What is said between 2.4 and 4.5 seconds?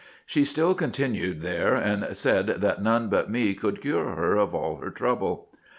that none but me could cure her